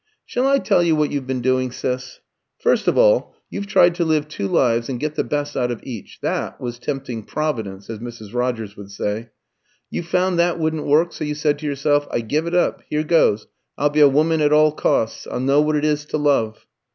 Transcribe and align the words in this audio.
"Shall 0.25 0.47
I 0.47 0.57
tell 0.57 0.81
you 0.81 0.95
what 0.95 1.11
you've 1.11 1.27
been 1.27 1.43
doing, 1.43 1.71
Sis? 1.71 2.21
First 2.57 2.87
of 2.87 2.97
all, 2.97 3.35
you've 3.51 3.67
tried 3.67 3.93
to 3.93 4.03
live 4.03 4.27
two 4.27 4.47
lives 4.47 4.89
and 4.89 4.99
get 4.99 5.13
the 5.13 5.23
best 5.23 5.55
out 5.55 5.69
of 5.69 5.79
each. 5.83 6.17
That 6.23 6.59
was 6.59 6.79
tempting 6.79 7.21
Providence, 7.21 7.87
as 7.87 7.99
Mrs. 7.99 8.33
Rogers 8.33 8.75
would 8.75 8.89
say. 8.89 9.29
You 9.91 10.01
found 10.01 10.39
that 10.39 10.57
wouldn't 10.57 10.87
work, 10.87 11.13
so 11.13 11.23
you 11.23 11.35
said 11.35 11.59
to 11.59 11.67
yourself, 11.67 12.07
'I 12.09 12.21
give 12.21 12.47
it 12.47 12.55
up. 12.55 12.81
Here 12.89 13.03
goes; 13.03 13.45
I'll 13.77 13.91
be 13.91 14.01
a 14.01 14.09
woman 14.09 14.41
at 14.41 14.51
all 14.51 14.71
costs. 14.71 15.27
I'll 15.27 15.39
know 15.39 15.61
what 15.61 15.75
it 15.75 15.85
is 15.85 16.03
to 16.05 16.17
love.'" 16.17 16.65